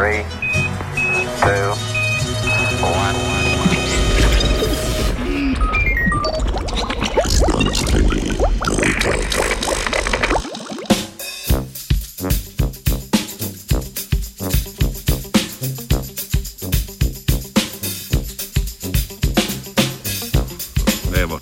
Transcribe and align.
Three, 0.00 0.24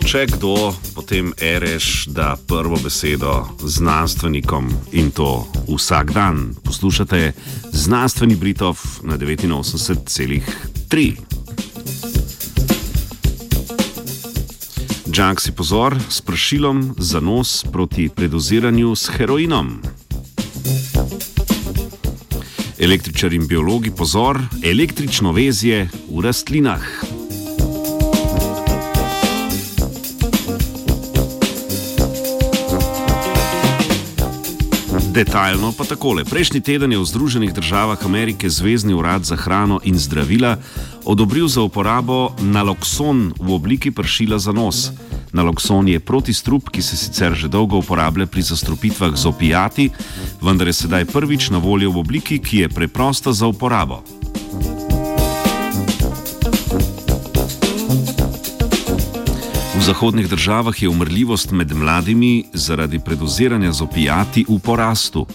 če 0.09 0.23
kdo, 0.25 0.73
potem 0.97 1.35
reš, 1.37 2.07
da 2.09 2.33
prvo 2.49 2.79
besedo 2.81 3.45
znanstvenikom 3.61 4.71
in 4.97 5.11
to 5.13 5.45
vsak 5.69 6.13
dan. 6.17 6.55
Poslušate 6.65 7.33
znanstveni 7.73 8.37
Britov 8.37 8.81
na 9.05 9.19
89,3. 9.19 11.13
Džak 15.13 15.41
si 15.41 15.53
pozor 15.53 15.99
s 16.09 16.25
pršilom 16.25 16.95
za 16.99 17.21
nos 17.21 17.65
proti 17.73 18.09
predoziranju 18.09 18.97
s 18.97 19.13
heroinom. 19.13 19.83
Električar 22.79 23.33
in 23.33 23.47
biologi 23.47 23.91
pozor, 23.91 24.41
električno 24.65 25.33
vezje 25.33 25.89
v 26.09 26.25
rastlinah. 26.25 27.08
Detaljno 35.09 35.73
pa 35.73 35.85
takole. 35.85 36.25
Prejšnji 36.25 36.61
teden 36.61 36.93
je 36.93 36.99
v 36.99 37.05
Združenih 37.05 37.53
državah 37.55 37.99
Amerike 38.05 38.51
Zvezdni 38.51 38.95
urad 38.95 39.25
za 39.25 39.37
hrano 39.37 39.81
in 39.85 39.99
zdravila 39.99 40.57
odobril 41.05 41.49
za 41.49 41.63
uporabo 41.63 42.37
nalokson 42.41 43.33
v 43.41 43.53
obliki 43.53 43.91
pršila 43.91 44.39
za 44.39 44.53
nos. 44.53 44.93
Nalokson 45.33 45.89
je 45.89 46.01
protistrup, 46.01 46.69
ki 46.69 46.83
se 46.83 46.97
sicer 46.97 47.33
že 47.33 47.49
dolgo 47.49 47.81
uporablja 47.81 48.27
pri 48.27 48.43
zastrupitvah 48.43 49.17
z 49.17 49.27
opijati, 49.27 49.91
vendar 50.43 50.69
je 50.69 50.73
sedaj 50.73 51.05
prvič 51.05 51.51
na 51.51 51.59
voljo 51.59 51.91
v 51.91 51.99
obliki, 52.05 52.39
ki 52.39 52.59
je 52.59 52.69
preprosta 52.69 53.33
za 53.33 53.47
uporabo. 53.47 54.18
Zahodnih 59.89 60.29
državah 60.29 60.83
je 60.83 60.89
umrljivost 60.89 61.51
med 61.51 61.73
mladimi 61.73 62.45
zaradi 62.53 62.99
predoziranja 62.99 63.73
z 63.73 63.83
opijati 63.83 64.45
v 64.49 64.59
porastu. 64.59 65.27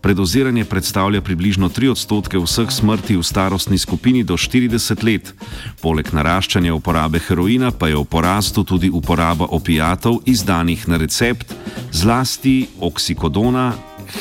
Predoziranje 0.00 0.64
predstavlja 0.64 1.20
približno 1.20 1.68
3 1.68 1.90
odstotke 1.90 2.38
vseh 2.38 2.70
smrti 2.70 3.16
v 3.16 3.22
starostni 3.22 3.78
skupini 3.78 4.24
do 4.24 4.34
40 4.34 5.04
let. 5.04 5.34
Poleg 5.82 6.10
naraščanja 6.12 6.74
uporabe 6.74 7.20
heroina 7.28 7.70
pa 7.70 7.88
je 7.88 7.96
v 7.96 8.04
porastu 8.04 8.64
tudi 8.64 8.90
uporaba 8.90 9.46
opijatov 9.46 10.18
izdanih 10.26 10.88
na 10.88 10.96
recept, 10.96 11.54
zlasti 11.92 12.66
oksikodona, 12.80 13.72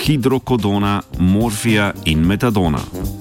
hidrokodona, 0.05 1.01
morfija 1.17 1.93
in 2.05 2.21
metadona. 2.27 3.18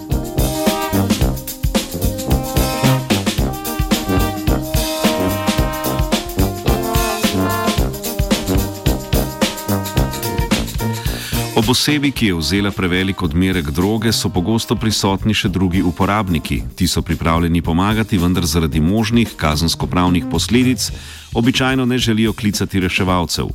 Ob 11.58 11.68
osebi, 11.68 12.12
ki 12.14 12.26
je 12.26 12.34
vzela 12.38 12.70
prevelik 12.70 13.22
odmerek 13.22 13.70
droge, 13.74 14.12
so 14.14 14.28
pogosto 14.30 14.76
prisotni 14.78 15.34
še 15.34 15.48
drugi 15.50 15.80
uporabniki. 15.82 16.60
Ti 16.78 16.86
so 16.86 17.02
pripravljeni 17.02 17.62
pomagati, 17.66 18.18
vendar 18.18 18.46
zaradi 18.46 18.78
možnih 18.80 19.32
kazensko-pravnih 19.34 20.28
posledic 20.30 20.86
običajno 21.34 21.82
ne 21.84 21.98
želijo 21.98 22.32
klicati 22.32 22.80
reševalcev. 22.80 23.50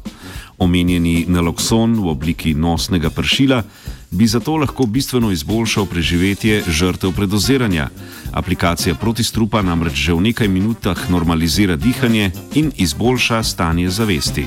Omenjeni 0.60 1.24
nalokson 1.32 1.96
v 1.96 2.12
obliki 2.12 2.54
nosnega 2.54 3.10
pršila 3.10 3.64
bi 4.12 4.28
zato 4.28 4.58
lahko 4.60 4.86
bistveno 4.86 5.32
izboljšal 5.32 5.86
preživetje 5.86 6.64
žrtev 6.68 7.16
predoziranja. 7.16 7.88
Aplikacija 8.32 9.00
protistrupa 9.00 9.62
namreč 9.62 9.96
že 9.96 10.14
v 10.14 10.28
nekaj 10.28 10.52
minutah 10.52 11.00
normalizira 11.10 11.80
dihanje 11.80 12.32
in 12.56 12.72
izboljša 12.76 13.44
stanje 13.44 13.90
zavesti. 13.90 14.46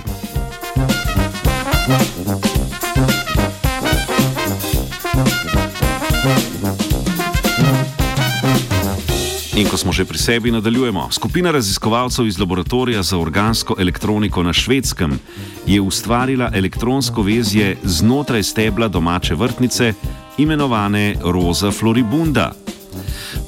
In 9.57 9.65
ko 9.65 9.81
smo 9.81 9.89
že 9.89 10.05
pri 10.05 10.21
sebi, 10.21 10.53
nadaljujemo. 10.53 11.09
Skupina 11.11 11.51
raziskovalcev 11.51 12.27
iz 12.27 12.39
laboratorija 12.39 13.03
za 13.03 13.17
organsko 13.19 13.77
elektroniko 13.79 14.43
na 14.43 14.53
švedskem 14.53 15.19
je 15.67 15.81
ustvarila 15.81 16.51
elektronsko 16.55 17.23
vezje 17.23 17.77
znotraj 17.83 18.43
stebla 18.43 18.89
domače 18.89 19.35
vrtnice, 19.35 19.95
imenovane 20.39 21.17
Rosa 21.25 21.71
Floribunda. 21.71 22.53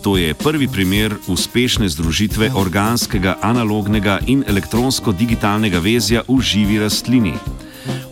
To 0.02 0.16
je 0.16 0.34
prvi 0.34 0.68
primer 0.68 1.14
uspešne 1.26 1.88
združitve 1.88 2.50
organskega, 2.54 3.36
analognega 3.42 4.18
in 4.26 4.44
elektronsko-digitalnega 4.48 5.78
vezja 5.78 6.22
v 6.28 6.40
živi 6.40 6.78
rastlini. 6.78 7.34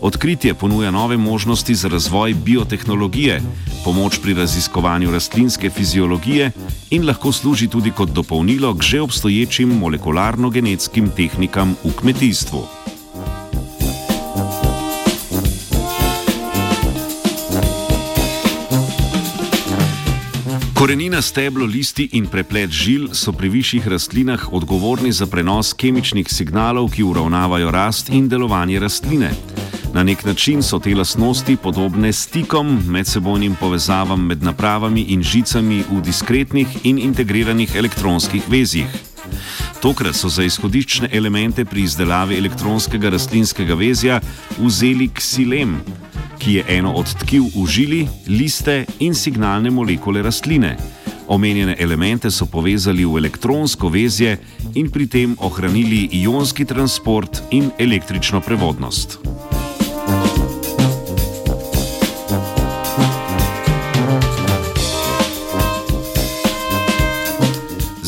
Odkritje 0.01 0.53
ponuja 0.53 0.91
nove 0.91 1.17
možnosti 1.17 1.75
za 1.75 1.87
razvoj 1.87 2.33
biotehnologije, 2.33 3.41
pomoč 3.83 4.19
pri 4.23 4.33
raziskovanju 4.33 5.11
rastlinske 5.11 5.69
fiziologije 5.69 6.51
in 6.89 7.07
lahko 7.07 7.31
služi 7.31 7.67
tudi 7.67 7.91
kot 7.91 8.09
dopolnilo 8.09 8.75
k 8.75 8.81
že 8.81 9.01
obstoječim 9.01 9.79
molekularno-genetskim 9.79 11.09
tehnikam 11.15 11.75
v 11.83 11.91
kmetijstvu. 11.99 12.63
Korenina, 20.77 21.21
steblo, 21.21 21.65
listi 21.65 22.09
in 22.13 22.27
preplet 22.27 22.69
žil 22.69 23.07
so 23.13 23.31
pri 23.33 23.49
višjih 23.49 23.87
rastlinah 23.87 24.53
odgovorni 24.53 25.11
za 25.11 25.25
prenos 25.25 25.73
kemičnih 25.73 26.29
signalov, 26.29 26.91
ki 26.93 27.03
uravnavajo 27.03 27.71
rast 27.71 28.09
in 28.09 28.29
delovanje 28.29 28.79
rastline. 28.79 29.56
Na 29.97 30.03
nek 30.03 30.25
način 30.25 30.63
so 30.63 30.77
te 30.79 30.95
lastnosti 30.95 31.55
podobne 31.55 32.13
stikom, 32.13 32.83
medsebojnim 32.87 33.55
povezavam 33.59 34.25
med 34.25 34.43
napravami 34.43 35.01
in 35.01 35.23
žicami 35.23 35.83
v 35.89 36.01
diskretnih 36.05 36.67
in 36.83 36.99
integriranih 36.99 37.75
elektronskih 37.75 38.43
vezjih. 38.49 38.85
Tokrat 39.81 40.15
so 40.15 40.29
za 40.29 40.43
izhodiščne 40.43 41.09
elemente 41.11 41.65
pri 41.65 41.81
izdelavi 41.81 42.37
elektronskega 42.37 43.09
rastlinskega 43.09 43.73
vezja 43.73 44.19
vzeli 44.59 45.09
ksilem, 45.09 45.79
ki 46.37 46.53
je 46.53 46.65
eno 46.77 46.93
od 46.93 47.15
tkiv 47.23 47.49
v 47.55 47.65
žili, 47.65 48.07
liste 48.27 48.85
in 48.99 49.17
signalne 49.17 49.73
molekule 49.73 50.21
rastline. 50.21 50.75
Omenjene 51.27 51.75
elemente 51.79 52.31
so 52.31 52.45
povezali 52.45 53.05
v 53.05 53.17
elektronsko 53.17 53.89
vezje 53.89 54.37
in 54.75 54.93
pri 54.93 55.07
tem 55.07 55.35
ohranili 55.39 56.05
ionski 56.21 56.65
transport 56.65 57.41
in 57.51 57.71
električno 57.79 58.45
prevodnost. 58.45 59.36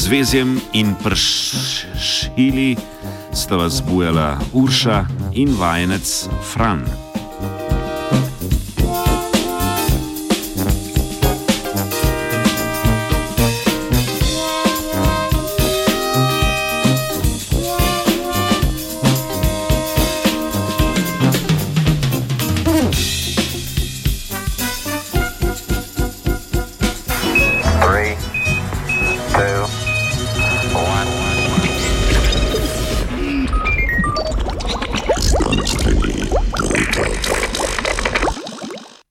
Z 0.10 0.12
vezjem 0.12 0.58
in 0.74 0.96
pršili 1.04 2.74
sta 3.34 3.56
vas 3.56 3.78
bujala 3.86 4.40
Urša 4.54 5.06
in 5.38 5.54
vajenec 5.54 6.26
Fran. 6.54 7.09